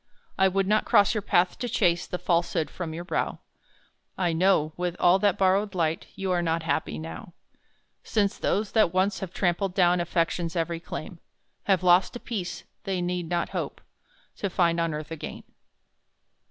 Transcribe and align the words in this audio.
I 0.35 0.47
would 0.47 0.65
not 0.65 0.85
cross 0.85 1.13
your 1.13 1.21
path 1.21 1.59
to 1.59 1.69
chase 1.69 2.07
The 2.07 2.17
falsehood 2.17 2.71
from 2.71 2.91
your 2.91 3.03
brow 3.03 3.37
I 4.17 4.33
know, 4.33 4.73
with 4.75 4.95
all 4.99 5.19
that 5.19 5.37
borrowed 5.37 5.75
light, 5.75 6.07
You 6.15 6.31
are 6.31 6.41
not 6.41 6.63
happy 6.63 6.97
now: 6.97 7.33
Since 8.01 8.39
those 8.39 8.71
that 8.71 8.91
once 8.95 9.19
have 9.19 9.31
trampled 9.31 9.75
down 9.75 9.99
Affection's 9.99 10.55
early 10.55 10.79
claim, 10.79 11.19
Have 11.65 11.83
lost 11.83 12.15
a 12.15 12.19
peace 12.19 12.63
they 12.83 12.99
need 12.99 13.29
not 13.29 13.49
hope 13.49 13.79
To 14.37 14.49
find 14.49 14.79
on 14.79 14.95
earth 14.95 15.11
again. 15.11 15.43